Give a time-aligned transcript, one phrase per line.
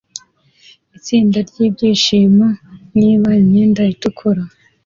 [0.97, 2.47] Itsinda ryibyishimo
[2.97, 4.43] niba imyenda itukura